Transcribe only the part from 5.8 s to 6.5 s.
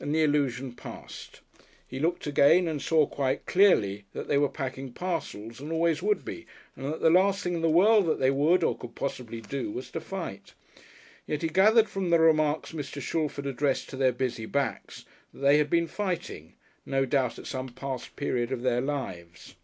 would be,